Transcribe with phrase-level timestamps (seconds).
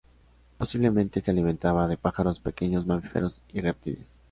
[0.57, 4.19] Posiblemente se alimentaba de pájaros, pequeños mamíferos y reptiles.